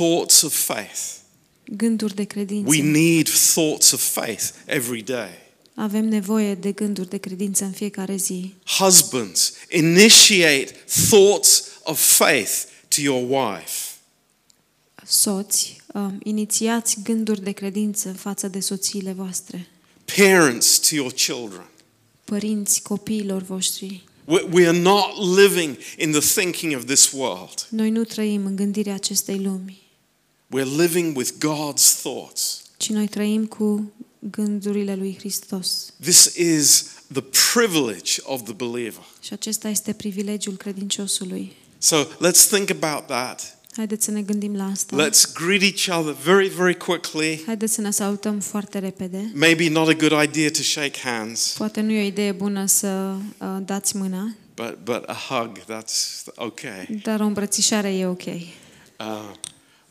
[0.00, 1.18] thoughts of faith.
[1.64, 2.68] Gânduri de credință.
[2.68, 5.48] We need thoughts of faith every day.
[5.74, 8.54] Avem nevoie de gânduri de credință în fiecare zi.
[8.78, 10.70] Husbands, initiate
[11.08, 12.50] thoughts of faith
[12.88, 13.88] to your wife.
[15.06, 19.68] Soți, um, inițiați gânduri de credință față de soțiile voastre.
[20.16, 21.68] Parents to your children.
[22.24, 24.04] Părinți copiilor voștri.
[24.24, 27.66] We we are not living in the thinking of this world.
[27.68, 29.89] Noi nu trăim în gândirea acestei lumi,
[30.52, 32.62] We're living with God's thoughts.
[32.76, 35.92] ci noi trăim cu gândurile lui Hristos.
[36.00, 37.22] This is the
[37.54, 39.04] privilege of the believer.
[39.20, 41.52] Și acesta este privilegiul credinciosului.
[41.78, 43.58] So let's think about that.
[43.76, 45.08] Haideți să ne gândim la asta.
[45.08, 47.42] Let's greet each other very, very quickly.
[47.46, 49.30] Haideți să ne salutăm foarte repede.
[49.34, 52.86] Maybe not a good idea to shake hands, Poate nu e o idee bună să
[53.38, 57.00] uh, dați mâna, but, but a hug, that's okay.
[57.02, 58.24] dar o îmbrățișare e ok.
[58.26, 58.42] Uh,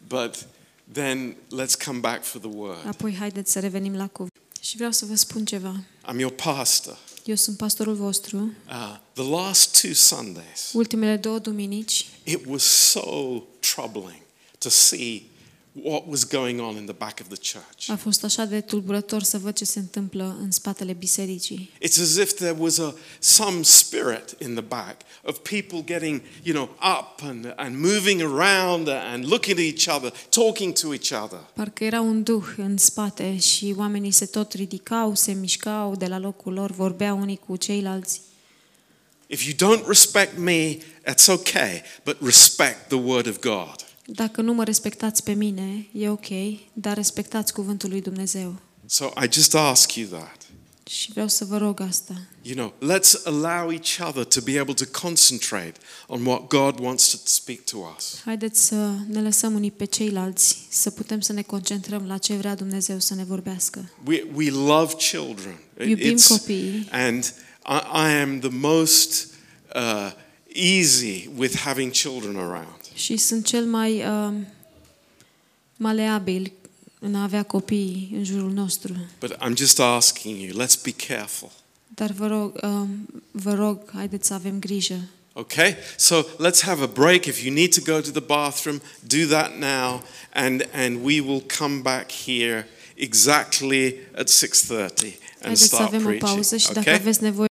[0.08, 0.48] but
[0.92, 2.88] then let's come back for the word.
[2.88, 4.34] Apoi haideți să revenim la cuvânt.
[4.62, 5.84] Și vreau să vă spun ceva.
[6.12, 6.98] I'm your pastor.
[7.26, 8.38] Eu sunt pastorul vostru.
[8.38, 14.22] Uh, the last two Sundays, Ultimele două duminici it was so troubling
[14.58, 15.22] to see
[15.84, 17.90] what was going on in the back of the church.
[17.90, 21.72] a fost așa de tulburător să văd ce se întâmplă în spatele bisericii.
[21.86, 26.56] It's as if there was a some spirit in the back of people getting, you
[26.56, 31.40] know, up and, and moving around and looking at each other, talking to each other.
[31.54, 36.20] Parcă era un duh în spate și oamenii se tot ridicau, se mișcau de la
[36.20, 38.22] locul lor, vorbeau unii cu ceilalți.
[39.28, 43.89] If you don't respect me, that's okay, but respect the word of God.
[44.12, 46.28] Dacă nu mă respectați pe mine, e ok,
[46.74, 48.56] dar respectați cuvântul lui Dumnezeu.
[48.86, 50.38] So I just ask you that.
[50.90, 52.14] Și vreau să vă rog asta.
[52.42, 55.74] You know, let's allow each other to be able to concentrate
[56.08, 58.22] on what God wants to speak to us.
[58.26, 62.56] Haideți să ne lăsăm unii pe ceilalți, să putem să ne concentrăm la ce vrea
[62.56, 63.90] Dumnezeu să ne vorbească.
[64.06, 65.60] We, we love children.
[65.88, 66.88] Iubim It's- copiii.
[66.92, 67.34] and
[67.66, 69.28] I, I am the most
[69.76, 70.12] uh,
[70.54, 72.79] easy with having children around.
[73.00, 74.34] Și sunt cel mai uh,
[75.76, 76.52] maleabil
[77.00, 78.94] în a avea copii în jurul nostru.
[79.20, 81.52] But I'm just asking you, let's be careful.
[81.88, 82.88] Dar vă rog, uh,
[83.32, 85.00] vă rog, haideți să avem grijă.
[85.34, 85.76] Okay?
[85.98, 87.26] So let's have a break.
[87.26, 91.44] If you need to go to the bathroom, do that now, and, and we will
[91.58, 94.92] come back here exactly at 6.30 and
[95.42, 96.30] Haideți să start avem o preaching.
[96.32, 96.94] pauză și dacă Okay?
[96.94, 97.48] aveți nevoie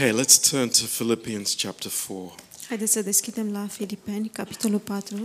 [0.00, 2.34] Okay, let's turn to Philippians chapter 4.
[2.68, 5.16] Haideți să deschidem la Filipeni, capitolul 4.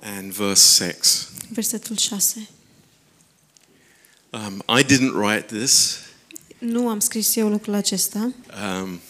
[0.00, 1.28] and verse 6.
[1.50, 2.48] Versetul 6.
[4.30, 6.07] Um, I didn't write this.
[6.58, 8.32] Nu am scris eu lucrul acesta.
[8.82, 9.00] Um,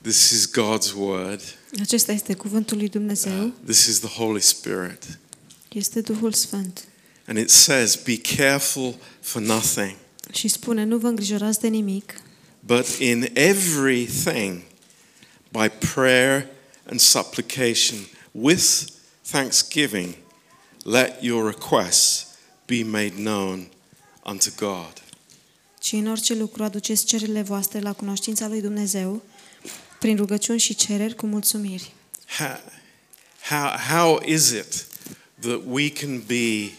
[0.00, 1.40] this is God's word.
[1.80, 3.52] Acesta este cuvântul lui Dumnezeu.
[3.64, 5.18] This is the Holy Spirit.
[5.72, 6.84] Este Duhul Sfânt.
[7.26, 9.96] And it says, Be careful for nothing,
[10.32, 12.14] Și spune, nu vă îngrijorați de nimic,
[12.60, 14.62] but in everything,
[15.52, 16.46] by prayer
[16.84, 17.98] and supplication,
[18.30, 18.84] with
[19.30, 20.14] thanksgiving,
[20.84, 22.26] let your requests
[22.66, 23.68] be made known
[24.24, 25.02] unto God.
[25.82, 29.22] Ci în orice lucru aduceți cererile voastre la cunoștința lui Dumnezeu,
[29.98, 31.92] prin rugăciuni și cereri cu mulțumiri.
[32.38, 32.60] How,
[33.48, 34.86] how, how is it
[35.40, 36.70] that we can be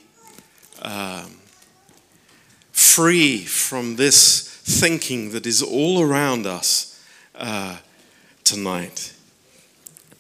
[0.84, 1.30] um,
[2.72, 4.48] free from this
[4.80, 6.88] thinking that is all around us
[7.42, 7.80] uh,
[8.42, 9.00] tonight?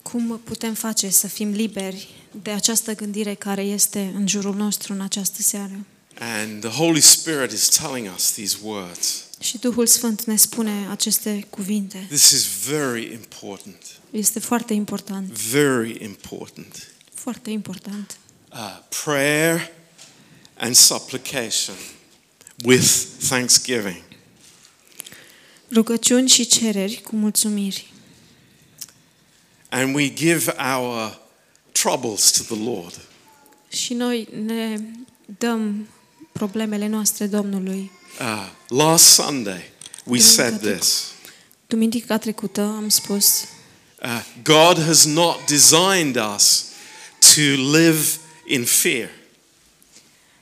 [0.01, 2.07] Cum putem face să fim liberi
[2.43, 5.85] de această gândire care este în jurul nostru în această seară?
[6.19, 9.23] And the Holy Spirit is telling us these words.
[9.39, 12.05] Și Duhul Sfânt ne spune aceste cuvinte.
[12.09, 13.77] This is very important.
[14.11, 16.87] Este foarte important, Very important.
[17.13, 18.17] foarte important.
[18.51, 19.71] Uh, prayer
[20.57, 21.75] and supplication
[22.63, 24.03] with thanksgiving.
[25.71, 27.93] Rugăciuni și cereri cu mulțumiri.
[29.69, 31.19] And we give our
[31.71, 32.99] troubles to the Lord.
[33.69, 34.79] Și noi ne
[35.37, 35.87] dăm
[36.33, 37.91] problemele noastre Domnului.
[38.19, 39.71] Uh, last Sunday,
[40.03, 41.11] we said Duminică this
[41.67, 43.45] Duminica trecută am spus
[44.03, 46.65] uh, God has not designed us
[47.19, 47.41] to
[47.77, 47.99] live
[48.47, 49.09] in fear.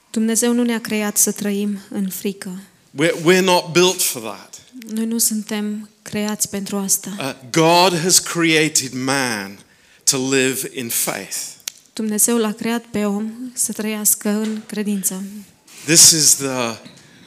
[0.09, 2.61] Dumnezeu nu ne-a creat să trăim în frică.
[3.01, 4.61] We're, we're not built for that.
[4.87, 7.15] Noi nu suntem creați pentru asta.
[7.19, 9.59] Uh, God has created man
[10.03, 11.37] to live in faith.
[11.93, 15.23] Dumnezeu l-a creat pe om să trăiască în credință.
[15.85, 16.77] This is the,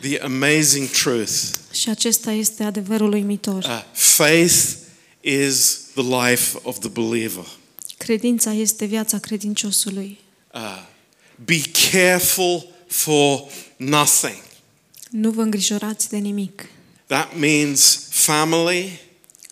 [0.01, 1.33] the amazing truth.
[1.73, 3.65] Și acesta este adevărul uimitor.
[3.65, 4.77] Uh, faith
[5.21, 7.45] is the life of the believer.
[7.97, 10.19] Credința este viața credinciosului.
[10.55, 10.83] Uh,
[11.45, 11.61] be
[11.91, 13.43] careful for
[13.77, 14.43] nothing.
[15.11, 16.67] Nu vă îngrijorați de nimic.
[17.07, 19.01] That means family,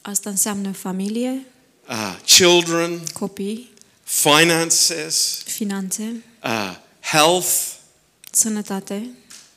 [0.02, 1.46] Asta înseamnă familie,
[1.88, 3.70] uh, children, copii,
[4.02, 7.80] finances, finanțe, uh, health.
[8.36, 9.08] Sănătate.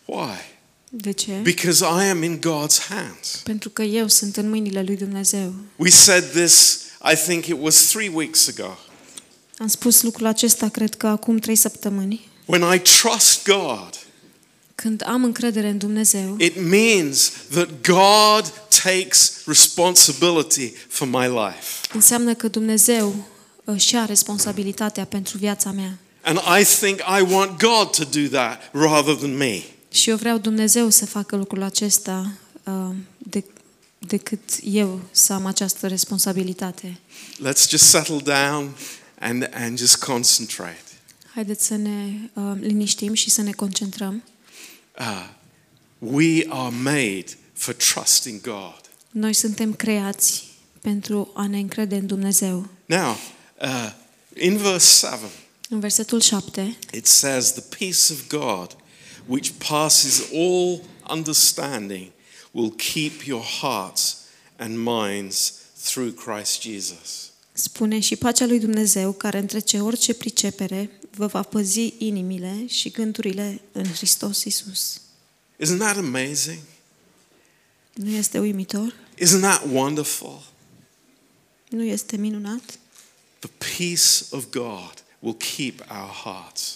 [0.06, 0.54] Why?
[0.90, 1.32] De ce?
[1.32, 3.42] Because I am in God's hands.
[3.44, 5.54] Pentru că eu sunt în mâinile lui Dumnezeu.
[5.76, 6.80] We said this,
[7.12, 8.78] I think it was three weeks ago.
[9.58, 12.28] Am spus lucrul acesta, cred că acum trei săptămâni.
[12.46, 13.90] When I trust God,
[14.76, 21.88] Când am încredere în Dumnezeu, it means that God takes responsibility for my life.
[21.94, 23.16] înseamnă că Dumnezeu
[23.64, 25.98] își ia responsabilitatea pentru viața mea.
[26.26, 29.62] And I think I want God to do that rather than me.
[29.92, 32.32] Și eu vreau Dumnezeu să facă lucrul acesta
[32.64, 33.44] uh, de,
[33.98, 37.00] decât eu să am această responsabilitate.
[37.36, 38.76] Let's just settle down
[39.20, 40.84] and, and just concentrate.
[41.34, 44.24] Haideți să ne uh, liniștim și să ne concentrăm.
[45.00, 45.30] Uh,
[46.00, 48.82] we are made for trusting God.
[49.12, 50.44] Noi suntem creați
[50.82, 52.68] pentru a ne încrede în Dumnezeu.
[52.86, 53.18] Now,
[53.62, 53.92] uh,
[54.34, 55.26] in verse 7,
[55.70, 58.76] În versetul 7 it says, The peace of God,
[59.26, 62.12] which passes all understanding,
[62.52, 64.18] will keep your hearts
[64.58, 65.54] and minds
[65.84, 67.32] through Christ Jesus.
[67.54, 73.62] spune și pacea lui Dumnezeu, care întrece orice pricepere, vă va păzi inimile și gândurile
[73.72, 75.02] în Hristos Isus.
[75.64, 76.60] Isn't that amazing?
[77.94, 78.96] Nu este uimitor?
[79.22, 80.44] Isn't that wonderful?
[81.70, 82.80] Nu este minunat?
[83.40, 86.76] The peace of God will keep our hearts.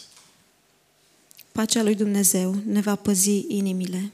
[1.52, 4.12] Pacea lui Dumnezeu ne va păzi inimile.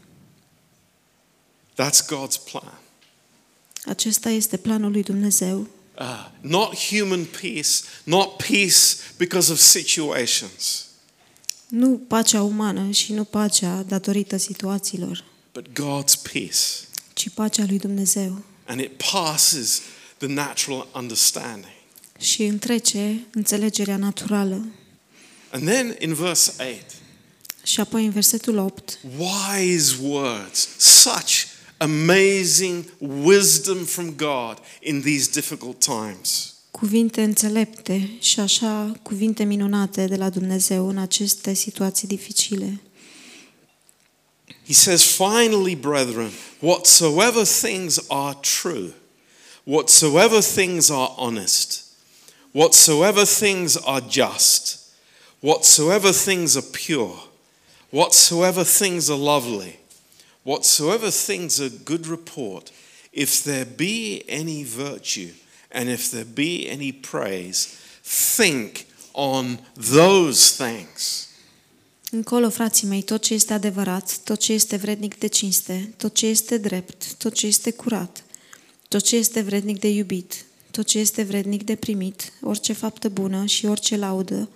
[1.73, 2.79] That's God's plan.
[3.85, 5.67] Acesta este planul lui Dumnezeu.
[5.99, 7.69] Uh, not human peace,
[8.03, 8.77] not peace
[9.17, 10.85] because of situations,
[11.67, 15.23] Nu pacea umană și nu pacea datorită situațiilor,
[15.53, 16.59] but God's peace.
[17.13, 18.43] ci pacea lui Dumnezeu.
[18.65, 19.81] And it passes
[20.17, 21.73] the natural understanding.
[22.19, 24.65] Și întrece înțelegerea naturală.
[25.49, 26.91] And then in verse 8,
[27.63, 31.45] Și apoi în versetul 8, wise words, such
[31.77, 32.85] amazing
[33.23, 36.53] wisdom from God in these difficult times.
[36.71, 42.79] cuvinte înțelepte și așa cuvinte minunate de la Dumnezeu în aceste situații dificile.
[44.67, 48.93] He says, finally, brethren, whatsoever things are true,
[49.63, 51.84] whatsoever things are honest,
[52.55, 54.77] whatsoever things are just,
[55.41, 57.19] whatsoever things are pure,
[57.91, 59.77] whatsoever things are lovely,
[60.43, 62.71] whatsoever things are good report,
[63.11, 65.33] if there be any virtue
[65.69, 67.67] and if there be any praise,
[68.03, 71.27] think on those things.
[72.11, 76.27] Încolo, frații mei, tot ce este adevărat, tot ce este vrednic de cinste, tot ce
[76.27, 78.23] este drept, tot ce este curat,
[78.87, 80.45] tot ce este vrednic de iubit,
[80.75, 84.49] tot ce este vrednic de primit, orice faptă bună și orice laudă,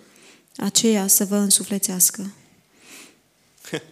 [0.56, 2.32] aceea să vă însuflețească.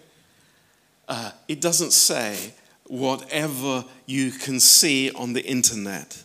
[1.08, 6.24] Uh, it doesn't say whatever you can see on the internet.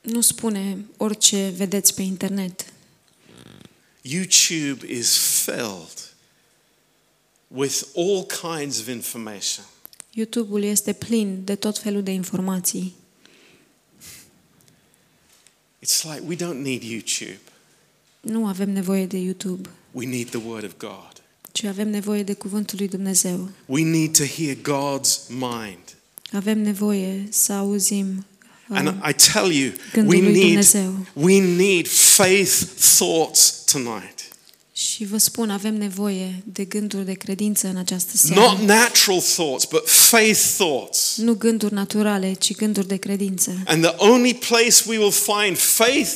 [0.00, 2.64] Nu spune orice vedeți pe internet.
[4.02, 6.12] YouTube is filled
[7.46, 9.64] with all kinds of information.
[10.10, 12.94] YouTube-ul este plin de tot felul de informații.
[15.82, 17.38] It's like we don't need YouTube.
[18.20, 21.22] Nu avem nevoie de YouTube, We need the Word of God.
[21.52, 23.48] ci avem nevoie de Cuvântul lui Dumnezeu.
[23.66, 25.78] We need to hear God's mind.
[26.32, 28.26] Avem nevoie să auzim
[28.70, 31.06] uh, And I tell you, Gândul we lui need, Dumnezeu.
[31.12, 32.62] we need faith
[32.98, 34.28] thoughts tonight.
[35.00, 38.40] Și vă spun, avem nevoie de gânduri de credință în această seară.
[38.40, 41.16] Not natural thoughts, but faith thoughts.
[41.16, 43.62] Nu gânduri naturale, ci gânduri de credință.
[43.64, 46.10] And the only place we will find faith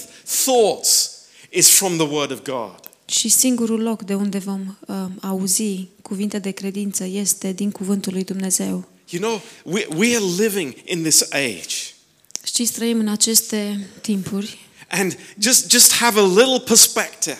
[0.44, 1.10] thoughts
[1.50, 2.74] is from the Word of God.
[3.04, 8.24] Și singurul loc de unde vom uh, auzi cuvinte de credință este din cuvântul lui
[8.24, 8.88] Dumnezeu.
[9.10, 11.76] You know, we, we are living in this age.
[12.44, 17.38] Știți, trăim în aceste timpuri And just, just have a little perspective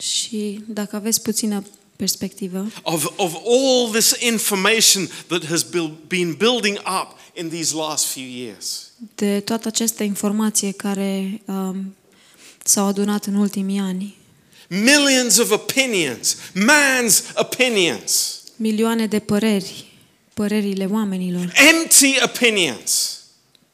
[0.00, 1.64] și dacă aveți puțină
[1.96, 8.06] perspectivă, of, of all this information that has build, been building up in these last
[8.06, 8.90] few years.
[9.14, 11.94] de toată această informație care um,
[12.64, 14.18] s-au adunat în ultimii ani,
[14.68, 19.84] Millions of opinions, man's opinions, milioane de păreri,
[20.34, 23.19] părerile oamenilor, empty opinions.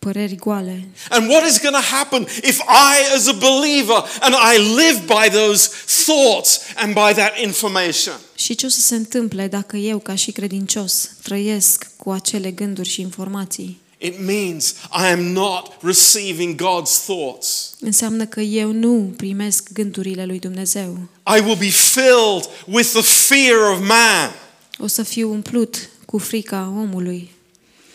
[0.07, 0.89] Păreri goale.
[1.09, 5.29] And what is going to happen if I, as a believer, and I live by
[5.39, 5.71] those
[6.05, 8.15] thoughts and by that information?
[8.35, 12.89] Și ce o să se întâmple dacă eu, ca și credincios, trăiesc cu acele gânduri
[12.89, 13.81] și informații?
[13.99, 17.75] It means I am not receiving God's thoughts.
[17.81, 20.99] Înseamnă că eu nu primesc gândurile lui Dumnezeu.
[21.37, 24.35] I will be filled with the fear of man.
[24.79, 27.31] O să fiu umplut cu frica omului.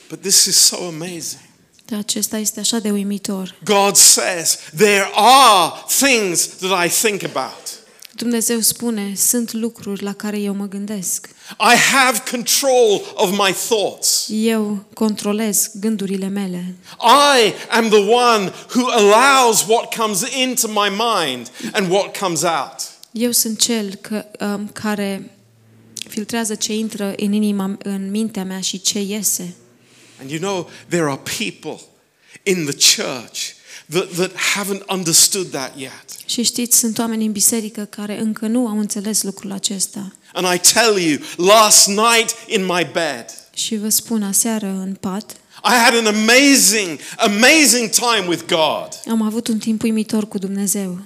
[0.10, 1.50] But this is so amazing.
[1.92, 3.56] Dar acesta este așa de uimitor.
[3.64, 7.70] God says there are things that I think about.
[8.16, 11.30] Dumnezeu spune, sunt lucruri la care eu mă gândesc.
[11.60, 14.28] I have control of my thoughts.
[14.30, 16.76] Eu controlez gândurile mele.
[17.36, 22.76] I am the one who allows what comes into my mind and what comes out.
[23.12, 25.38] Eu sunt cel că, um, care
[26.10, 29.56] filtrează ce intră în inima, în mintea mea și ce iese.
[30.22, 31.80] And you know, there are people
[32.44, 33.56] in the church
[33.90, 36.06] that, that haven't understood that yet.
[36.26, 40.14] Și știți, sunt oameni în biserică care încă nu au înțeles lucrul acesta.
[40.34, 45.32] And I tell you, last night in my bed, Și vă spun, aseară în pat,
[45.64, 48.88] I had an amazing, amazing time with God.
[49.10, 51.00] am avut un timp uimitor cu Dumnezeu.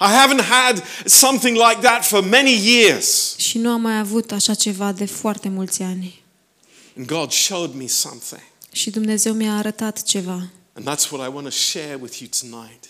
[0.00, 3.36] I haven't had something like that for many years.
[3.36, 6.24] Și nu am mai avut așa ceva de foarte mulți ani.
[6.96, 8.42] And God showed me something.
[8.72, 10.50] Și Dumnezeu mi-a arătat ceva.
[10.72, 12.84] And that's what I want to share with you tonight.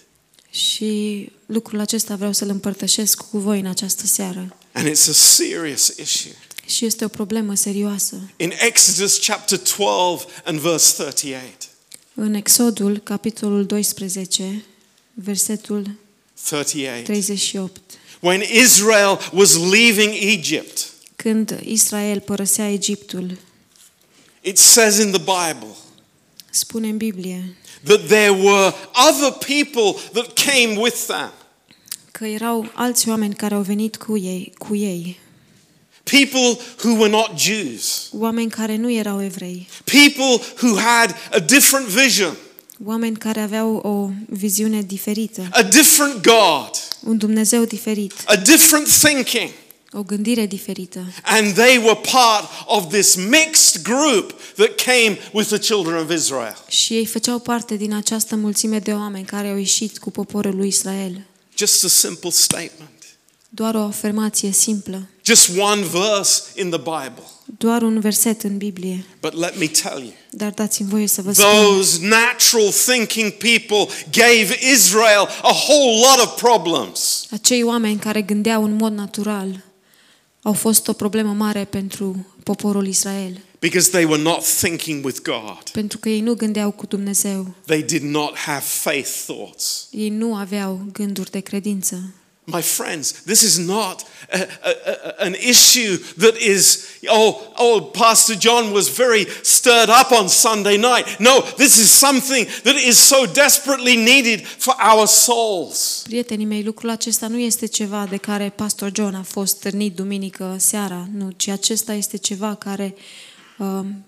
[0.51, 4.57] Și lucrul acesta vreau să-l împărtășesc cu voi în această seară.
[4.73, 6.33] And it's a serious issue.
[6.67, 8.31] Și este o problemă serioasă.
[8.37, 11.69] In Exodus chapter 12 and verse 38.
[12.15, 14.65] În Exodul, capitolul 12,
[15.15, 15.91] versetul
[16.49, 17.05] 38.
[17.05, 17.81] 38.
[18.21, 23.39] When Israel was leaving Egypt, Când Israel părăsea Egiptul,
[24.47, 25.76] it says in the Bible
[26.50, 28.75] spune în Biblie that there were
[29.09, 31.33] other people that came with them.
[32.11, 35.19] că erau alți oameni care au venit cu ei, cu ei.
[36.03, 38.09] People who were not Jews.
[38.12, 39.69] Oameni care nu erau evrei.
[39.85, 42.37] People who had a different vision,
[42.85, 46.71] Oameni care aveau o viziune diferită, a different God,
[47.05, 49.50] un Dumnezeu diferit, a different thinking.
[49.93, 51.00] O gândire diferită.
[51.23, 56.57] And they were part of this mixed group that came with the children of Israel.
[56.69, 60.69] Și ei făceau parte din această mulțime de oameni care au ieșit cu poporul lui
[60.69, 61.21] Israel.
[61.57, 62.90] Just a simple statement.
[63.49, 67.23] Doar o afirmație simplă, Just one verse in the Bible.
[67.59, 69.05] doar un verset în Biblie.
[69.21, 73.95] But let me tell you, Dar dați-mi voie să vă spun, those natural thinking people
[74.12, 77.26] gave Israel a whole lot of problems.
[77.31, 79.64] acei oameni care gândeau în mod natural
[80.47, 85.71] au fost o problemă mare pentru poporul Israel, Because they were not thinking with God.
[85.73, 87.55] pentru că ei nu gândeau cu Dumnezeu.
[87.65, 89.88] They did not have faith thoughts.
[89.91, 92.15] Ei nu aveau gânduri de credință.
[92.49, 98.37] My friends, this is not a, a, a- an issue that is, oh, oh, Pastor
[98.37, 101.19] John was very stirred up on Sunday night.
[101.19, 106.03] No, this is something that is so desperately needed for our souls.
[106.09, 110.57] Prietenii mei, lucrul acesta nu este ceva de care pastor John a fost târnit duminică
[110.59, 112.95] seara, nu, ci acesta este ceva care
[113.59, 114.05] um,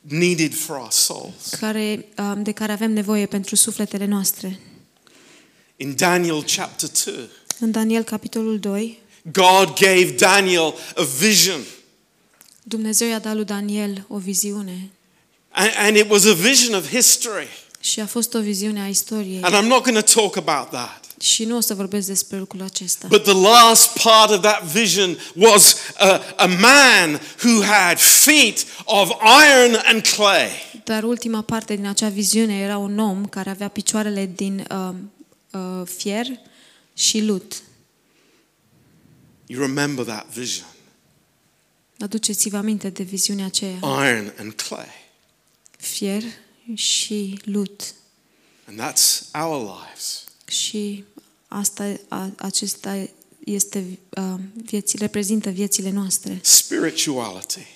[0.00, 1.48] Needed for our souls.
[1.60, 4.58] care, um, de care avem nevoie pentru sufletele noastre.
[5.84, 7.14] In Daniel chapter 2,
[7.58, 8.98] În Daniel, capitolul 2,
[9.32, 11.60] God gave Daniel a vision.
[12.62, 14.90] Dumnezeu i-a dat lui Daniel o viziune
[15.50, 17.48] And, and it was a vision of history.
[17.80, 19.42] și a fost o viziune a istoriei.
[19.42, 21.04] And I'm not going to talk about that.
[21.20, 23.06] Și nu o să vorbesc despre lucrul acesta.
[23.06, 29.10] But the last part of that vision was a, a man who had feet of
[29.48, 30.48] iron and clay.
[30.84, 34.94] Dar ultima parte din acea viziune era un om care avea picioarele din uh,
[35.54, 36.26] uh, fier
[36.94, 37.62] și lut.
[39.46, 40.66] You remember that vision
[41.98, 43.76] Aduceți-vă aminte de viziunea aceea.
[44.08, 44.86] iron and clay.
[45.78, 46.22] Fier
[46.74, 47.94] și lut.
[48.66, 50.24] And that's our lives.
[50.46, 51.04] Și
[51.48, 53.08] asta, a, acesta
[53.44, 54.34] este uh,
[54.64, 56.38] vieții, reprezintă viețile noastre.
[56.42, 57.66] spirituality.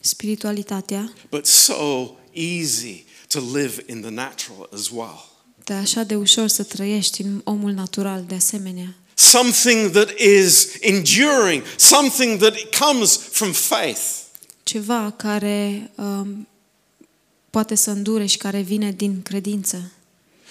[0.00, 5.30] Spiritualitatea, But so easy to live in the natural as well.
[5.66, 8.94] Dar așa de ușor să trăiești în omul natural de asemenea.
[9.14, 14.00] Something that is enduring, something that comes from faith.
[14.62, 16.48] Ceva care um,
[17.50, 19.92] poate să îndure și care vine din credință.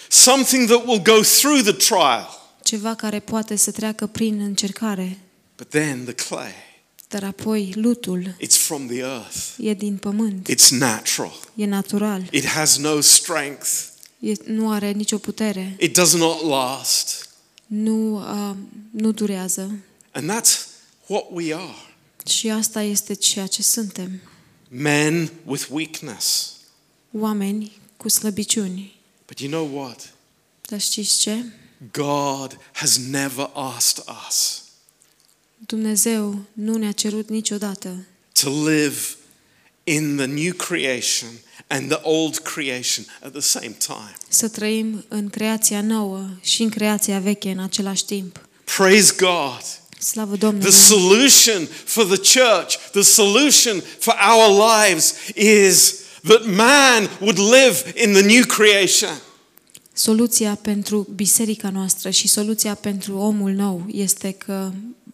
[0.08, 2.28] Something that will go through the trial.
[2.62, 5.18] Ceva care poate să treacă prin încercare.
[5.56, 6.52] But then the clay,
[7.08, 9.36] Dar apoi lutul it's from the earth.
[9.58, 11.32] e din pământ, It's natural.
[11.54, 13.68] e natural, It has no strength.
[14.30, 17.28] E, nu are nicio putere, It does not last.
[17.66, 18.56] nu, uh,
[18.90, 19.78] nu durează.
[20.10, 20.66] And that's
[21.06, 21.74] what we are.
[22.26, 24.20] Și asta este ceea ce suntem.
[24.68, 26.52] Men with weakness.
[27.12, 28.96] Oameni cu slăbiciuni.
[29.26, 30.12] But you know what?
[30.68, 31.44] Dar știți ce?
[31.92, 34.62] God has never asked us
[35.58, 38.04] Dumnezeu nu ne-a cerut niciodată
[38.42, 38.96] to live
[39.88, 41.28] in the new creation
[41.66, 44.12] and the old creation at the same time.
[44.28, 48.48] să trăim în creația nouă și în creația veche în același timp.
[48.76, 49.62] Praise God.
[49.98, 50.72] Slavă The Domnului!
[50.72, 58.12] solution for the church, the solution for our lives is that man would live in
[58.12, 59.20] the new creation.
[59.92, 64.70] Soluția pentru biserica noastră și soluția pentru omul nou este că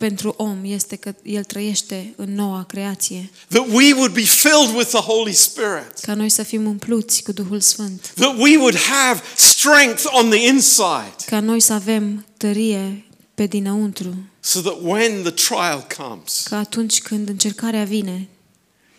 [0.08, 3.30] pentru om este că el trăiește în noua creație.
[3.48, 5.92] That we would be filled with the Holy Spirit.
[6.00, 8.12] Ca noi să fim umpluți cu Duhul Sfânt.
[8.14, 11.14] That we would have strength on the inside.
[11.26, 13.04] Ca noi să avem tărie
[13.34, 14.14] pe dinăuntru.
[14.40, 18.28] So that when the trial comes, Ca atunci când încercarea vine,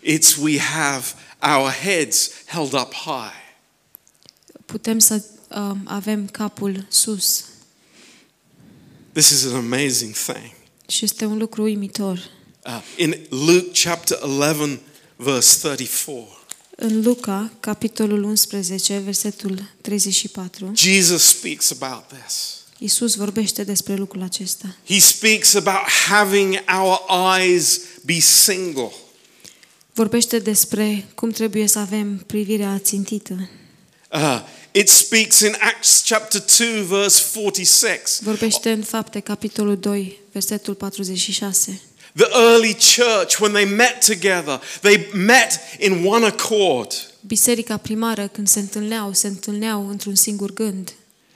[0.04, 1.06] it's we have
[1.56, 3.56] our heads held up high.
[4.66, 5.24] putem să
[5.56, 7.46] um, avem capul sus.
[9.12, 10.62] This is an amazing thing.
[10.94, 12.30] Și este un lucru uimitor.
[12.66, 14.80] Uh, in Luke chapter 11,
[15.16, 16.28] verse 34,
[16.76, 22.64] În Luca, capitolul 11, versetul 34, Jesus speaks about this.
[22.78, 24.76] Isus vorbește despre lucrul acesta.
[24.86, 27.00] He speaks about having our
[27.38, 28.92] eyes be single.
[29.94, 33.50] Vorbește despre cum trebuie să avem privirea țintită.
[34.14, 34.40] Uh,
[34.72, 38.20] it speaks in Acts chapter 2, verse 46.
[38.24, 41.82] Vorbește în Fapte, capitolul 2, versetul 46.
[42.16, 46.92] The early church, when they met together, they met in one accord.
[47.28, 50.94] Biserica primară, când se întâlneau, se întâlneau într-un singur gând.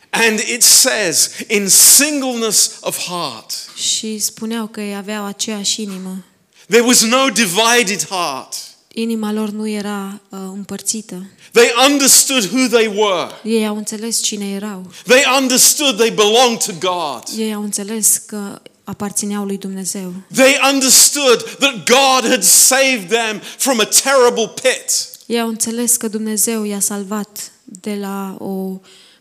[0.10, 3.52] And it says, in singleness of heart.
[3.76, 6.26] Și spuneau că ei aveau aceeași inimă.
[6.68, 8.56] There was no divided heart.
[9.00, 11.26] Inima lor nu era uh, împărțită.
[11.52, 13.32] They understood who they were.
[13.44, 14.92] Ei au înțeles cine erau.
[15.04, 17.40] They understood they belonged to God.
[17.40, 20.14] Ei au înțeles că aparțineau lui Dumnezeu.
[20.34, 25.10] They understood that God had saved them from a terrible pit.
[25.26, 28.80] Ei au înțeles că Dumnezeu i-a salvat de la o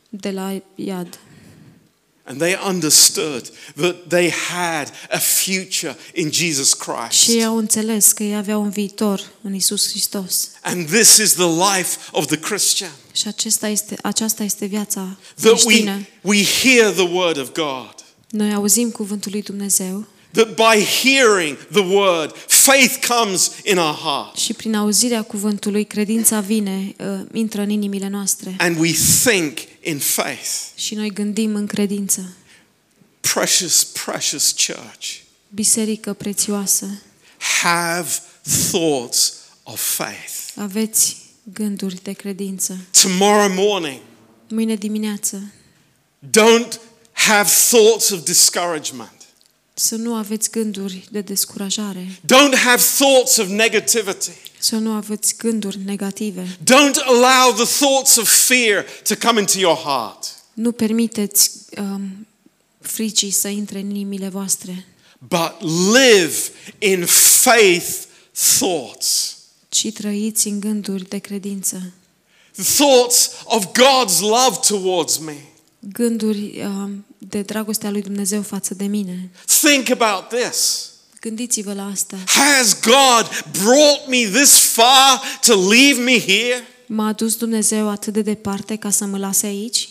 [0.08, 1.18] de la iad.
[2.28, 7.20] And they understood that they had a future in Jesus Christ.
[7.22, 10.48] Și ei au înțeles că ei aveau un viitor în Isus Hristos.
[10.62, 12.90] And this is the life of the Christian.
[13.12, 16.06] Și acesta este, aceasta este viața That we, creștină.
[16.20, 17.94] we hear the word of God.
[18.30, 24.36] Noi auzim cuvântul lui Dumnezeu That by hearing the word, faith comes in our heart.
[24.36, 28.92] și prin auzirea cuvântului credința vine, uh, intră în inimile noastre And we
[29.24, 30.50] think in faith.
[30.74, 32.36] și noi gândim în credință.
[33.20, 35.14] Precious, precious church.
[35.48, 37.02] Biserică prețioasă,
[37.62, 38.08] Have
[38.70, 40.32] thoughts of faith.
[40.56, 42.78] aveți gânduri de credință.
[43.02, 44.00] Tomorrow morning,
[44.48, 45.52] Mâine dimineață
[46.38, 46.78] don't
[47.12, 49.15] have thoughts of discouragement.
[49.78, 54.30] Să nu aveți gânduri de descurajare, Don't have thoughts of negativity.
[54.58, 56.58] să nu aveți gânduri negative.
[56.60, 60.34] Don't allow the thoughts of fear to come into your heart.
[60.52, 62.26] Nu permiteți um,
[62.80, 64.86] fricii să intre în inimile voastre,
[65.28, 65.54] But
[65.92, 66.36] live
[66.78, 67.88] in faith
[68.58, 69.36] thoughts.
[69.68, 71.92] ci trăiți în gânduri de credință.
[72.76, 75.36] Thoughts of God's love towards me.
[75.92, 79.30] Gânduri um, de dragostea lui Dumnezeu față de mine.
[79.62, 80.90] Think about this.
[81.20, 82.16] Gândiți-vă la asta.
[82.26, 86.66] Has God brought me this far to leave me here?
[86.86, 89.88] M-a adus Dumnezeu atât de departe ca să mă lase aici?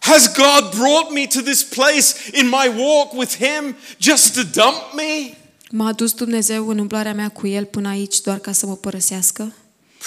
[0.00, 4.92] Has God brought me to this place in my walk with Him just to dump
[4.94, 5.34] me?
[5.70, 9.52] M-a adus Dumnezeu în umblarea mea cu El până aici doar ca să mă părăsească?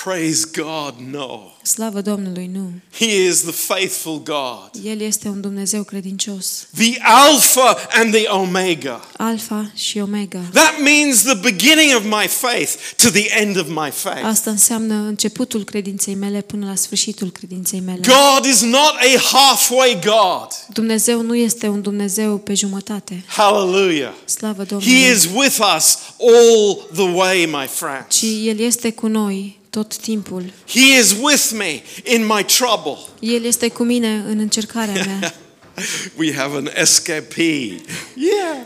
[0.04, 1.40] Praise God, no.
[1.62, 2.72] Slavă Domnului, nu.
[2.98, 6.68] He is the faithful God, El este un Dumnezeu credincios.
[6.76, 9.08] the Alpha and the Omega.
[9.18, 10.40] Alfa și Omega.
[10.54, 14.24] That means the beginning of my faith to the end of my faith.
[14.26, 18.00] Asta înseamnă începutul credinței mele până la sfârșitul credinței mele.
[18.02, 20.48] God is not a halfway God.
[20.74, 23.24] Dumnezeu nu este un Dumnezeu pe jumătate.
[23.28, 24.14] Hallelujah.
[24.26, 25.12] Slavă He Domnului.
[25.16, 28.16] is with us all the way, my friends.
[28.16, 30.44] Ci El este cu noi tot timpul.
[30.68, 32.98] He is with me in my trouble.
[33.20, 35.34] El este cu mine în încercarea mea.
[36.20, 37.82] We have an escapee.
[38.16, 38.58] Yeah.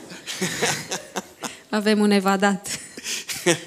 [1.69, 2.67] Avem un evadat.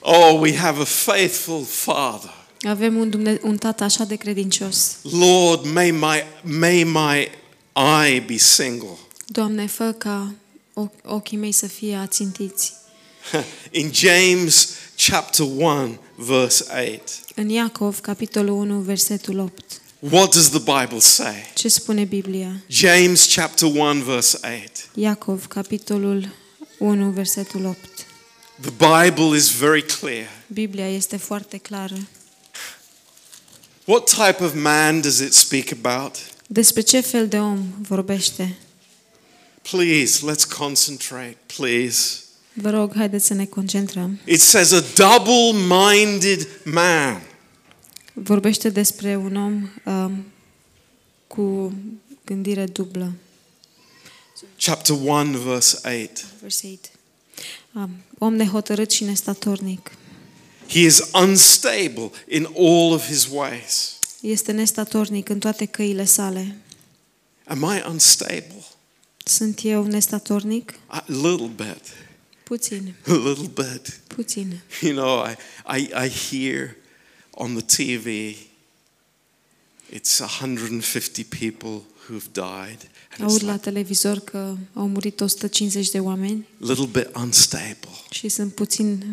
[0.00, 2.30] Oh, we have a faithful Father.
[2.62, 4.96] Avem un, Dumne- un tată așa de credincios.
[5.02, 7.28] Lord, may my, may my
[7.74, 8.96] eye be single.
[9.26, 10.34] Doamne, fă ca
[10.74, 12.72] o- ochii mei să fie ațintiți.
[13.80, 16.64] In James chapter 1, verse
[16.94, 17.02] 8,
[17.34, 19.80] În Iacov, capitolul 1, versetul 8.
[20.00, 21.34] what does the Bible say?
[21.54, 22.62] Ce spune Biblia?
[22.68, 24.88] James chapter 1, verse 8.
[24.94, 26.28] Iacov, capitolul
[26.78, 27.76] 1, versetul 8.
[28.60, 30.26] The Bible is very clear.
[30.46, 31.96] Biblia este foarte clară.
[33.84, 36.16] What type of man does it speak about?
[36.46, 38.56] Despre ce fel de om vorbește?
[39.62, 42.27] Please, let's concentrate, please.
[42.60, 44.18] Vă rog, haideți să ne concentrăm.
[44.24, 47.22] It says a double minded man.
[48.12, 50.24] Vorbește despre un om um,
[51.26, 51.72] cu
[52.24, 53.12] gândire dublă.
[54.60, 56.26] Chapter 1, verse 8.
[56.40, 56.90] Verse 8.
[57.72, 59.90] Um, om nehotărât și nestatornic.
[60.68, 63.98] He is unstable in all of his ways.
[64.20, 66.56] Este nestatornic în toate căile sale.
[67.46, 68.64] Am I unstable?
[69.24, 70.74] Sunt eu nestatornic?
[70.86, 72.07] A little bit.
[72.48, 74.00] Puțin, A little bit.
[74.06, 74.60] puțin.
[74.82, 75.36] You know, I,
[75.80, 76.76] I, I hear
[77.30, 78.34] on the TV
[79.92, 82.78] it's 150 people who've died.
[83.18, 87.08] And Aud it's la like televizor că au murit 150 de oameni a little bit
[87.14, 87.88] unstable.
[88.10, 89.04] și sunt puțin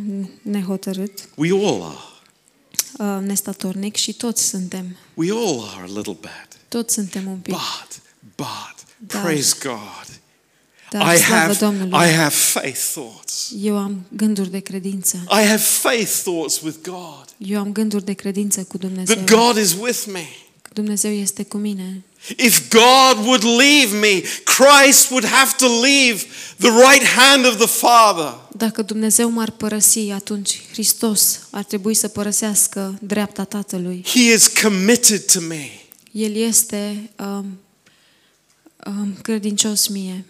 [0.42, 3.18] nehotărât, We all are.
[3.20, 4.96] uh, nestatornic și toți suntem.
[5.14, 6.48] We all are a little bit.
[6.68, 7.54] Toți suntem un pic.
[7.54, 8.02] But,
[8.36, 10.20] but, Dar- praise God.
[10.90, 12.08] Dar I slavă have, Domnului.
[12.08, 13.52] I have faith thoughts.
[13.62, 15.18] Eu am gânduri de credință.
[15.30, 17.26] I have faith thoughts with God.
[17.38, 19.16] Eu am gânduri de credință cu Dumnezeu.
[19.16, 20.28] That God is with me.
[20.62, 22.04] Că Dumnezeu este cu mine.
[22.38, 26.24] If God would leave me, Christ would have to leave
[26.58, 28.34] the right hand of the Father.
[28.58, 34.06] Dacă Dumnezeu m-ar părăsi, atunci Hristos ar trebui să părăsească dreapta Tatălui.
[34.08, 35.70] He is committed to me.
[36.12, 37.60] El este um,
[38.86, 40.26] um, credincios mie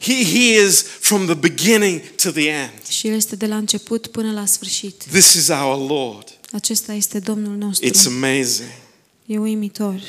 [0.00, 2.86] He, he is from the beginning to the end.
[2.88, 5.04] și El este de la început până la sfârșit.
[5.10, 6.38] This is our Lord.
[6.52, 7.88] Acesta este Domnul nostru.
[7.88, 8.70] It's amazing.
[9.26, 10.00] E uimitor.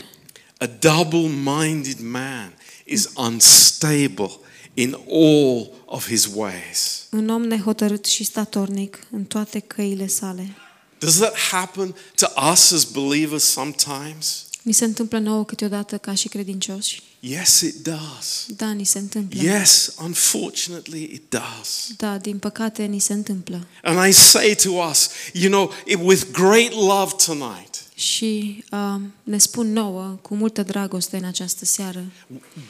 [0.58, 2.54] A double minded man
[2.86, 4.32] is unstable
[4.74, 7.08] in all of his ways.
[7.12, 10.56] Un om nehotărât și statornic în toate căile sale.
[11.00, 14.46] Does that happen to us as believers sometimes?
[14.68, 17.02] Ni se întâmplă nouă câteodată ca și credincioși?
[17.20, 18.46] Yes, it does.
[18.48, 19.42] Da, ni se întâmplă.
[19.42, 21.88] Yes, unfortunately, it does.
[21.98, 23.68] Da, din păcate ni se întâmplă.
[23.84, 29.38] And I say to us, you know, it, with great love tonight, Și uh, ne
[29.38, 32.04] spun nouă, cu multă dragoste în această seară,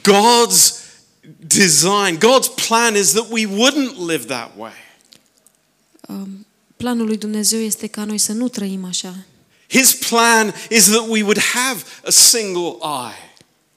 [0.01, 0.73] God's
[1.47, 4.73] design, God's plan is that we wouldn't live that way.
[6.07, 9.25] um, planul lui Dumnezeu este ca noi să nu trăim așa.
[9.69, 13.25] His plan is that we would have a single eye.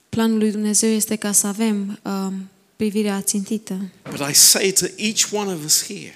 [0.08, 3.90] Planul lui Dumnezeu este ca să avem um, privirea țintită.
[4.10, 6.14] But I say to each one of us here,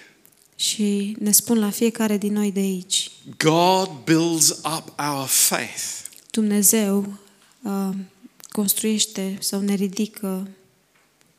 [0.56, 5.82] Și ne spun la fiecare din noi de aici, God builds up our faith.
[6.30, 7.12] Dumnezeu
[7.62, 7.88] uh,
[8.48, 10.48] construiește sau ne ridică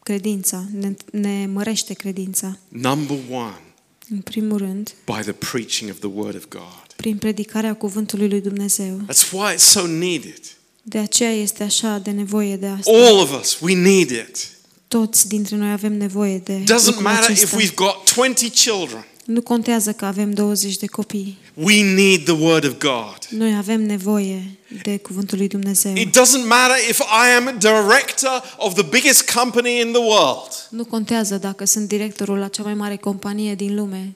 [0.03, 2.57] credința, ne, ne mărește credința.
[2.67, 3.61] Number one,
[4.09, 6.94] În primul rând, by the preaching of the Word of God.
[7.05, 8.99] Prin predicarea cuvântului lui Dumnezeu.
[9.07, 10.39] That's why it's so needed.
[10.81, 12.91] De aceea este așa de nevoie de asta.
[12.91, 14.47] All of us, we need it.
[14.87, 17.57] Toți dintre noi avem nevoie de Doesn't lucrul matter if acesta.
[17.57, 19.05] we've got 20 children.
[19.25, 21.37] Nu contează că avem 20 de copii.
[21.53, 23.17] We need the Word of God.
[23.29, 25.95] Noi avem nevoie de cuvântul lui Dumnezeu.
[25.95, 30.67] It doesn't matter if I am a director of the biggest company in the world.
[30.69, 34.15] Nu contează dacă sunt directorul la cea mai mare companie din lume.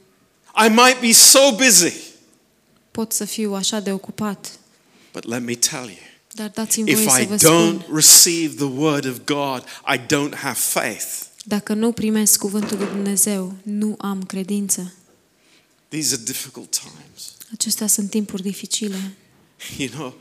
[0.65, 1.93] I might be so busy.
[3.00, 4.60] Pot să fiu așa de ocupat.
[5.14, 5.98] But let me tell you,
[6.34, 9.98] Dar dați-mi voie if să I vă don't spun, receive the Word of God, I
[9.98, 11.06] don't have faith.
[11.44, 14.94] dacă nu primesc cuvântul lui Dumnezeu, nu am credință.
[15.88, 17.32] These are difficult times.
[17.54, 19.16] Acestea sunt timpuri dificile.
[19.78, 20.14] You know,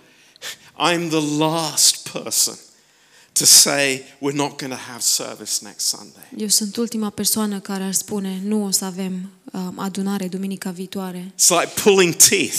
[0.90, 2.58] I'm the last person
[3.38, 6.28] to say we're not going to have service next Sunday.
[6.36, 11.32] Eu sunt ultima persoană care ar spune nu o să avem um, adunare duminica viitoare.
[11.34, 12.58] It's like pulling teeth.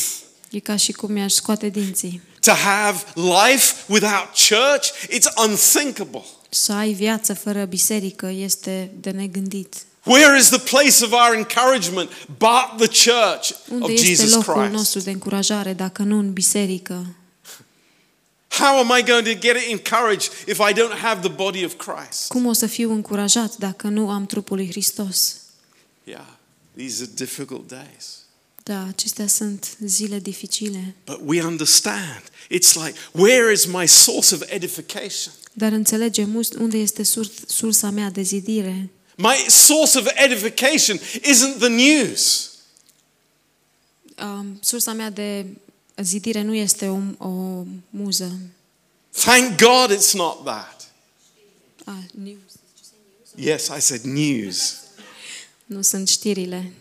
[0.49, 2.21] E ca și cum mi-aș scoate dinții.
[2.39, 6.23] To have life without church, it's unthinkable.
[6.49, 9.75] Să ai viață fără biserică este de negândit.
[10.03, 14.53] Where is the place of our encouragement but the church Unde of este Jesus locul
[14.53, 14.73] Christ?
[14.73, 17.05] nostru de încurajare dacă nu în biserică?
[18.49, 22.27] How am I going to get encouraged if I don't have the body of Christ?
[22.27, 25.35] Cum o să fiu încurajat dacă nu am trupul lui Hristos?
[26.03, 26.27] Yeah,
[26.77, 28.17] these are difficult days.
[28.63, 30.95] Da, acestea sunt zile dificile.
[31.05, 32.21] But we understand.
[32.49, 35.33] It's like, where is my source of edification?
[35.53, 38.89] Dar înțelegem ust- unde este sur- sursa mea de zidire.
[39.17, 42.49] My source of edification isn't the news.
[44.23, 45.45] Um, sursa mea de
[46.03, 48.39] zidire nu este o, o muză.
[49.11, 50.87] Thank God it's not that.
[51.85, 52.37] Ah, news.
[53.35, 54.73] Yes, I said news,
[55.65, 56.71] Nu sunt știrile,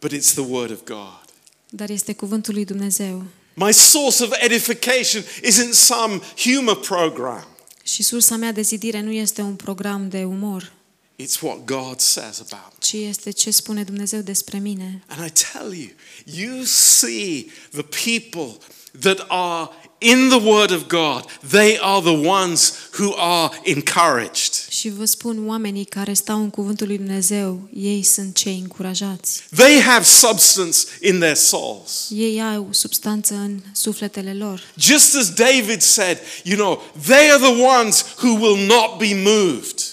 [0.00, 1.24] but it's the Word of God.
[1.70, 3.24] dar este cuvântul lui Dumnezeu.
[3.54, 7.46] My source of edification isn't some humor program.
[7.82, 10.72] Și sursa mea de zidire nu este un program de umor,
[11.18, 12.78] It's what God says about me.
[12.78, 15.02] ci este ce spune Dumnezeu despre mine.
[15.06, 15.88] And I tell you,
[16.24, 18.58] you see the people
[19.00, 24.52] that are in the Word of God, they are the ones who are encouraged.
[24.68, 29.42] Și vă spun, oamenii care stau în cuvântul lui Dumnezeu, ei sunt cei încurajați.
[29.56, 32.08] They have substance in their souls.
[32.10, 34.62] Ei au substanță în sufletele lor.
[34.78, 39.85] Just as David said, you know, they are the ones who will not be moved.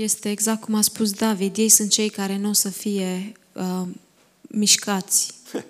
[0.00, 3.82] Este exact cum a spus David, ei sunt cei care nu o să fie uh,
[4.40, 5.34] mișcați.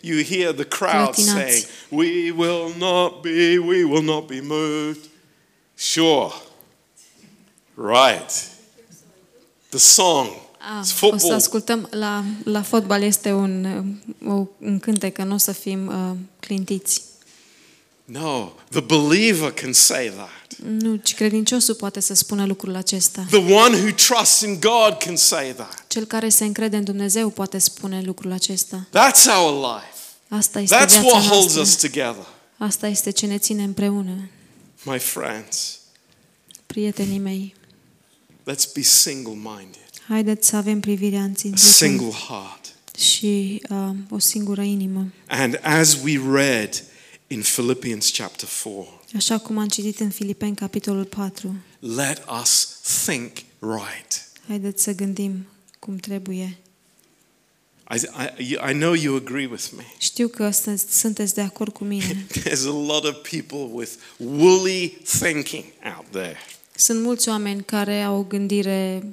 [0.00, 1.34] You hear the crowd Clătinați.
[1.34, 4.98] saying, We will not be, we will not be moved.
[5.74, 6.32] Sure.
[7.74, 8.30] Right.
[9.68, 10.28] The song.
[10.58, 11.32] Ah, It's o să football.
[11.32, 13.64] ascultăm, la, la fotbal este un,
[14.20, 17.02] uh, o, un cântec, că nu o să fim uh, clintiți.
[18.04, 20.41] No, the believer can say that.
[20.66, 23.26] Nu, ci credinciosul poate să spună lucrul acesta.
[23.30, 25.84] The one who trusts in God can say that.
[25.88, 28.86] Cel care se încrede în Dumnezeu poate spune lucrul acesta.
[28.88, 29.90] That's our life.
[30.28, 31.88] Asta este That's viața what holds us noastră.
[31.88, 32.26] together.
[32.56, 34.28] Asta este ce ne ține împreună.
[34.82, 35.78] My friends,
[36.66, 37.54] Prietenii mei,
[38.50, 42.74] let's be single minded, haideți să avem privirea a înțintită single heart.
[42.98, 45.06] și uh, o singură inimă.
[45.28, 46.84] And as we read
[47.26, 52.68] in Philippians chapter 4, Așa cum am citit în Filipeni, capitolul 4, let us
[53.04, 54.28] think right.
[54.48, 55.46] haideți să gândim
[55.78, 56.56] cum trebuie.
[57.94, 57.96] I,
[58.38, 59.82] I, I know you agree with me.
[59.98, 62.26] Știu că sunt- sunteți de acord cu mine.
[62.40, 65.64] There's a lot of people with woolly thinking
[65.96, 66.36] out there.
[66.76, 69.06] Sunt mulți oameni care au o gândire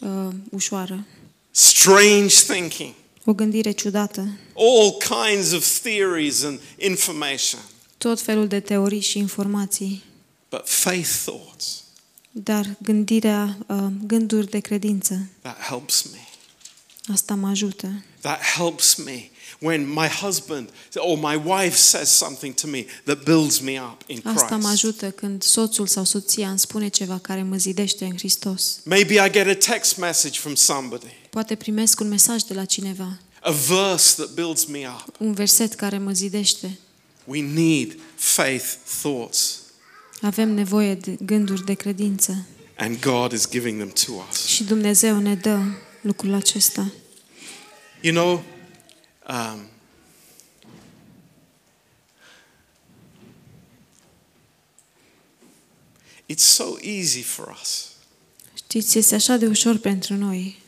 [0.00, 1.04] uh, ușoară,
[1.50, 2.92] Strange thinking.
[3.24, 7.60] o gândire ciudată, All kinds of theories and information.
[7.98, 10.04] Tot felul de teorii și informații,
[10.50, 11.82] But faith thoughts,
[12.30, 16.18] dar gândirea, uh, gânduri de credință, that helps me.
[17.12, 18.02] asta mă ajută.
[18.20, 19.30] That helps me
[19.60, 24.20] when my husband or my wife says something to me that builds me up in
[24.24, 24.72] Asta mă Christ.
[24.84, 28.78] ajută când soțul sau soția îmi spune ceva care mă zidește în Hristos.
[28.84, 33.18] Maybe I get a text message from somebody, Poate primesc un mesaj de la cineva,
[33.40, 35.14] a verse that builds me up.
[35.20, 36.78] un verset care mă zidește.
[37.26, 39.60] We need faith thoughts,
[40.20, 44.46] Avem nevoie de gânduri de credință and God is giving them to us.
[44.46, 45.58] și Dumnezeu ne dă
[46.00, 46.92] lucrul acesta.
[48.00, 48.44] You know,
[49.28, 49.68] um,
[56.26, 57.90] it's so easy for us.
[58.54, 60.62] Știți, este așa de ușor pentru noi.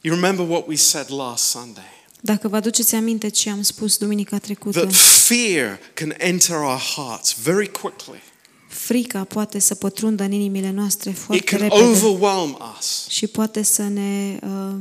[0.00, 1.93] You remember what we said last Sunday?
[2.26, 7.36] Dacă vă aduceți aminte ce am spus duminica trecută, That fear can enter our hearts
[7.42, 8.22] very quickly.
[8.68, 13.06] frica poate să pătrundă în inimile noastre It foarte can repede overwhelm us.
[13.08, 14.74] și poate să ne, uh,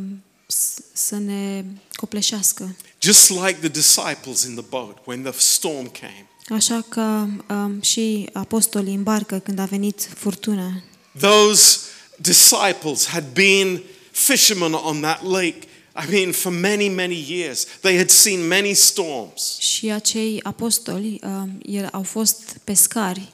[0.47, 2.75] s- să ne copleșească.
[3.01, 6.27] Just like the disciples in the boat when the storm came.
[6.49, 10.83] Așa că um, și apostolii în barcă când a venit furtuna.
[11.19, 11.77] Those
[12.17, 15.59] disciples had been fishermen on that lake,
[15.95, 17.65] I mean, for many, many years.
[17.81, 19.57] They had seen many storms.
[19.59, 23.33] Și acei apostoli um, el- au fost pescari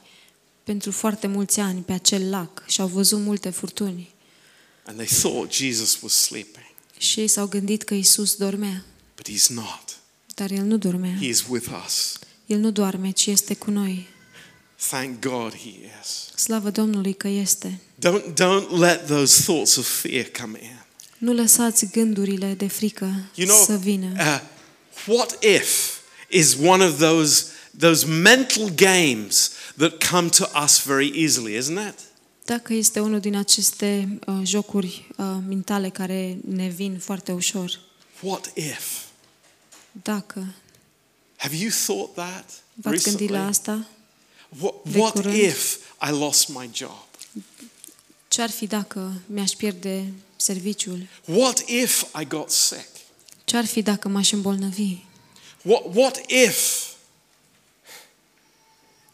[0.64, 4.10] pentru foarte mulți ani pe acel lac și au văzut multe furtuni.
[4.84, 6.64] And they thought Jesus was sleeping.
[6.98, 8.84] Și ei s-au gândit că Isus dormea.
[9.16, 9.84] But he's not.
[10.34, 11.16] Dar El nu dormea.
[11.20, 12.18] He is with us.
[12.46, 14.06] El nu doarme, ci este cu noi.
[14.88, 15.68] Thank God he
[16.00, 16.30] is.
[16.34, 17.80] Slavă Domnului că este.
[18.06, 20.78] Don't, don't let those thoughts of fear come in.
[21.20, 23.04] Nu lăsați gândurile de frică
[23.34, 24.06] You know, să vină.
[24.16, 24.40] uh,
[25.06, 27.44] what if is one of those,
[27.78, 31.98] those mental games that come to us very easily, isn't it?
[32.44, 37.80] Dacă este unul din aceste uh, jocuri uh, mentale care ne vin foarte ușor,
[38.20, 38.98] What if?
[40.02, 40.46] dacă
[41.36, 43.28] Have you thought that v-ați gândit recently?
[43.28, 43.86] la asta,
[44.60, 45.34] What, de what curând?
[45.36, 45.76] if
[46.08, 47.06] I lost my job?
[48.28, 51.06] ce ar fi dacă mi-aș pierde serviciul?
[51.24, 52.88] What if I got sick?
[53.44, 54.96] Ce ar fi dacă m-aș îmbolnăvi?
[55.62, 56.88] What, what if?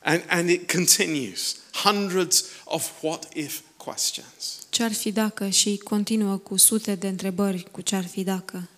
[0.03, 1.57] And, and it continues.
[1.85, 4.67] Hundreds of what if questions.
[4.69, 8.69] Ce ar fi dacă și continuă cu sute de întrebări cu ce ar fi dacă?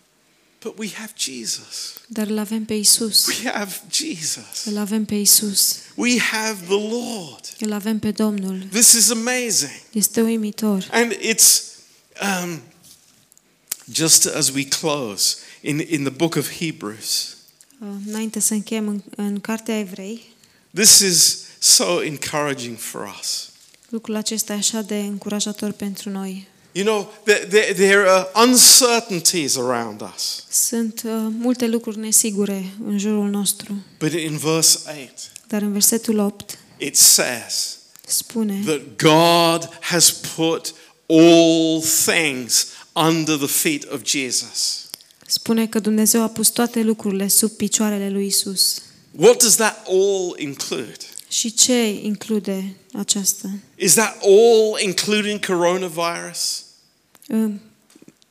[0.62, 1.92] But we have Jesus.
[2.06, 3.26] Dar îl avem pe Isus.
[3.26, 4.64] We have Jesus.
[4.64, 5.76] Îl avem pe Isus.
[5.94, 7.40] We have the Lord.
[7.58, 8.66] Îl avem pe Domnul.
[8.70, 9.80] This is amazing.
[9.92, 10.88] Este uimitor.
[10.90, 11.67] And it's
[12.22, 12.60] um,
[13.92, 17.32] just as we close in, in the book of Hebrews,
[17.80, 20.22] Uh, Înainte să încheiem în, în Cartea Evrei,
[20.74, 23.48] this is so encouraging for us.
[23.88, 26.48] lucrul acesta e așa de încurajator pentru noi.
[26.72, 30.44] You know, there, there, there are uncertainties around us.
[30.50, 36.18] Sunt uh, multe lucruri nesigure în jurul nostru, But in verse 8, dar în versetul
[36.18, 37.76] 8 it says
[38.06, 40.74] spune that God has put
[41.08, 44.86] all things under the feet of Jesus.
[45.26, 48.82] spune că Dumnezeu a pus toate lucrurile sub picioarele lui Isus.
[49.16, 50.96] What does that all include?
[51.28, 53.50] Și ce include aceasta?
[53.76, 56.62] Is that all including coronavirus?
[57.28, 57.50] Uh,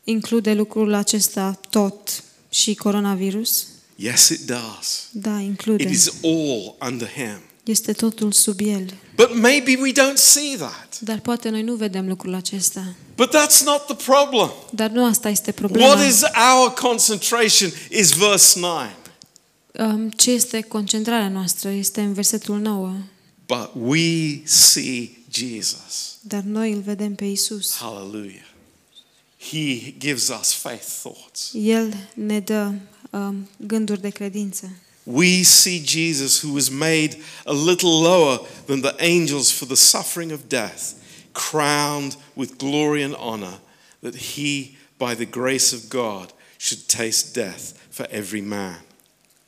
[0.04, 3.66] Include lucrul acesta tot și coronavirus?
[3.96, 5.08] Yes, it does.
[5.12, 5.90] Da, It include.
[5.90, 7.40] is all under Him.
[7.64, 8.94] Este totul sub el.
[9.18, 11.00] But maybe we don't see that.
[11.00, 12.96] Dar poate noi nu vedem lucrul acesta.
[13.16, 14.52] But that's not the problem.
[14.72, 15.86] Dar nu asta este problema.
[15.88, 16.22] What is
[16.54, 18.90] our concentration is verse 9.
[19.72, 21.70] Um, Ce este concentrarea noastră?
[21.70, 22.94] Este în versetul 9.
[23.46, 26.18] But we see Jesus.
[26.22, 27.76] Dar noi îl vedem pe Isus.
[27.76, 28.46] Hallelujah.
[29.38, 31.52] He gives us faith thoughts.
[31.54, 32.72] El ne dă
[33.10, 34.72] um, gânduri de credință.
[35.08, 40.32] We see Jesus, who was made a little lower than the angels for the suffering
[40.34, 40.82] of death,
[41.32, 43.60] crowned with glory and honor,
[44.02, 48.82] that he, by the grace of God, should taste death for every man.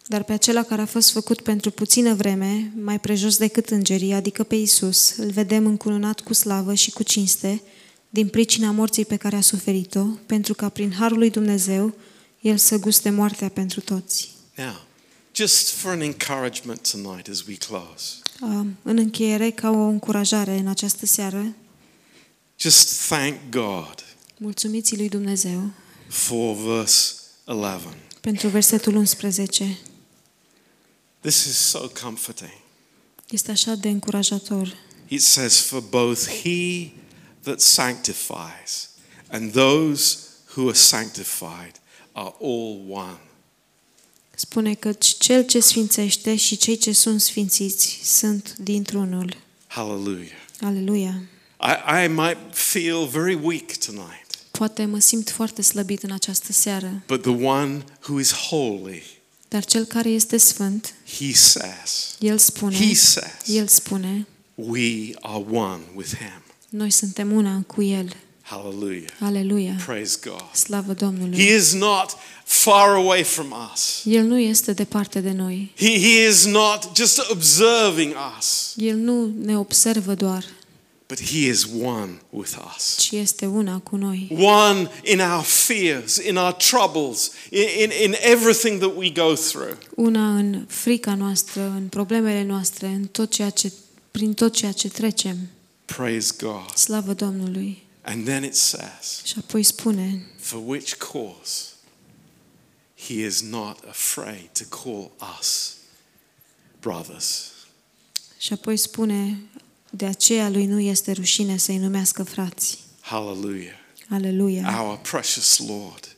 [0.08, 4.44] Dar pe acela care a fost făcut pentru puțină vreme, mai prejos decât îngerii, adică
[4.44, 7.62] pe Isus, îl vedem încununat cu slavă și cu cinste,
[8.10, 11.94] din pricina morții pe care a suferit-o, pentru ca prin harul lui Dumnezeu
[12.42, 14.30] el să guste moartea pentru toți.
[14.56, 14.88] Now,
[15.40, 20.68] just for an encouragement tonight as we close, Um, În încheiere, ca o încurajare în
[20.68, 21.56] această seară,
[22.60, 24.04] just thank God
[24.38, 25.72] mulțumiți lui Dumnezeu
[26.08, 27.14] for verse
[27.46, 27.98] 11.
[28.22, 29.78] pentru versetul 11.
[31.20, 32.62] This is so comforting.
[33.30, 34.76] Este așa de încurajator.
[35.08, 36.92] It says, For both he
[37.42, 38.90] that sanctifies
[39.28, 40.18] and those
[40.56, 41.72] who are sanctified
[42.12, 43.20] are all one.
[44.40, 49.38] Spune că cel ce sfințește și cei ce sunt sfințiți sunt dintr-unul.
[49.68, 50.32] Hallelujah.
[50.62, 51.22] Aleluia!
[51.62, 57.04] I, I might feel very weak tonight, Poate mă simt foarte slăbit în această seară,
[57.08, 59.04] but the one who is holy,
[59.48, 65.44] dar cel care este sfânt, he says, el spune, he says, el spune, we are
[65.52, 66.42] one with him.
[66.70, 68.16] noi suntem una cu el.
[68.50, 69.10] Hallelujah.
[69.20, 69.76] Aleluia!
[69.86, 70.44] Praise God.
[70.54, 71.38] Slavă He Domnului!
[71.56, 74.02] is not far away from us.
[74.06, 75.72] El nu este departe de noi.
[75.78, 80.44] He, he is not just observing us, El nu ne observă doar,
[81.08, 82.96] but he is one with us.
[82.98, 84.28] ci este una cu noi.
[84.40, 89.78] One in our fears, in our troubles, in, in, in everything that we go through.
[89.96, 93.72] Una în frica noastră, în problemele noastre, în tot ceea ce,
[94.12, 95.38] prin tot ceea ce trecem.
[95.86, 96.76] Praise God.
[96.76, 97.88] Slavă Domnului!
[98.10, 101.66] And then it says, Și apoi spune, for which cause
[103.08, 105.74] he is not afraid to call us
[106.80, 107.52] brothers.
[108.38, 109.40] și apoi spune,
[109.90, 112.80] de aceea lui nu este rușine să-i numească frați.
[113.00, 113.74] Hallelujah.
[114.10, 114.82] Aleluia!
[114.82, 116.16] Our precious Lord,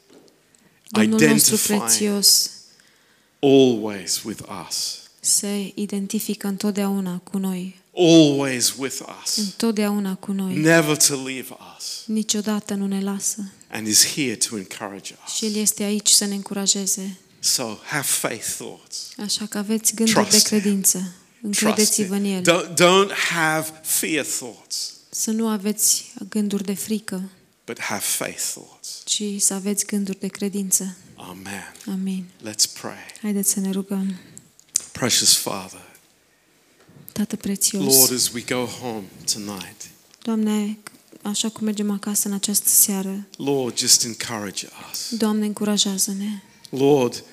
[0.89, 2.51] Domnul nostru identifying prețios
[3.39, 4.99] always with us.
[5.19, 7.80] se identifică întotdeauna cu noi.
[7.97, 13.51] Always with us, întotdeauna cu noi, never to leave us, niciodată nu ne lasă.
[13.67, 15.33] and is here to encourage us.
[15.33, 17.17] Și El este aici să ne încurajeze.
[17.39, 18.97] So have faith thoughts.
[19.23, 20.59] Așa că aveți gânduri de Trust Him.
[20.59, 20.97] credință.
[20.97, 22.33] Trust Încredeți-vă în Him.
[22.33, 22.41] El.
[22.41, 27.29] Don't, don't have fear thoughts, Să nu aveți gânduri de frică,
[27.65, 29.01] but have faith thoughts.
[29.05, 30.95] ci să aveți gânduri de credință.
[31.15, 31.73] Amen.
[31.91, 32.25] Amin.
[32.49, 32.97] Let's pray.
[33.21, 34.15] Haideți să ne rugăm.
[34.91, 35.81] Precious Father,
[37.11, 39.03] Tată prețios, Lord, as we go home
[39.33, 39.89] tonight,
[40.21, 40.77] Doamne,
[41.21, 45.17] așa cum mergem acasă în această seară, Lord, just encourage us.
[45.17, 46.41] Doamne, încurajează-ne.
[46.69, 47.23] Lord,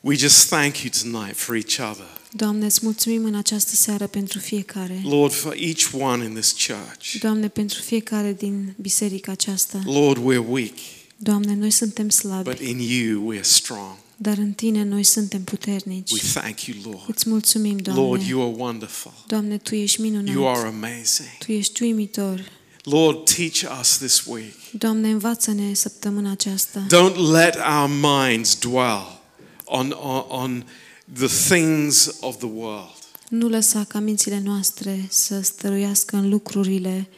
[0.00, 2.06] we just thank you tonight for each other.
[2.32, 5.00] Doamne, îți mulțumim în această seară pentru fiecare.
[5.04, 7.18] Lord, for each one in this church.
[7.20, 9.82] Doamne, pentru fiecare din biserica aceasta.
[9.84, 10.74] Lord, we're weak,
[11.16, 13.96] Doamne, noi suntem slabi, but in you we're strong.
[14.16, 16.10] Dar în Tine noi suntem puternici.
[16.10, 17.02] We thank you, Lord.
[17.08, 18.24] Îți mulțumim, Lord, Doamne.
[18.28, 19.12] you are wonderful.
[19.26, 20.66] Doamne, Tu ești You are minunat.
[20.66, 21.28] amazing.
[21.38, 22.40] Tu ești uimitor.
[22.82, 24.54] Lord, teach us this week.
[24.70, 26.86] Doamne, învață-ne săptămâna aceasta.
[26.86, 29.20] Don't let our minds dwell
[29.64, 30.66] on, on, on
[31.12, 32.92] the things of the world,
[33.28, 37.08] Nu lăsa ca mințile noastre să stăruiască în lucrurile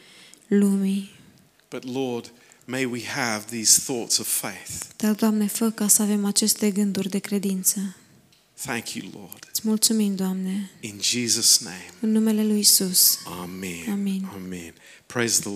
[0.47, 1.09] lumii.
[1.69, 2.31] but Lord,
[2.67, 4.83] may we have these thoughts of faith.
[4.95, 7.95] Dar, Doamne, fă ca să avem aceste gânduri de credință.
[8.65, 9.47] Thank you, Lord.
[9.51, 11.85] Îți mulțumim, Doamne, In Jesus' name.
[11.99, 13.19] în numele Lui Isus.
[13.41, 13.83] Amen.
[13.91, 14.31] Amen.
[14.35, 14.73] Amen.
[15.05, 15.55] Praise the Lord.